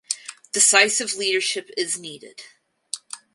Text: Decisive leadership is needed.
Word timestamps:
Decisive 0.51 1.13
leadership 1.13 1.69
is 1.77 1.99
needed. 1.99 2.41